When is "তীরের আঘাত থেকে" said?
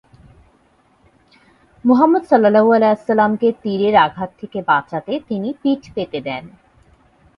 3.61-4.59